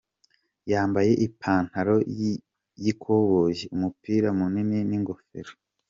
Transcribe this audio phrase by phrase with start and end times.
[0.71, 5.53] Yambaye ipantalo y’ikoboyi umupira munini n’ingofero.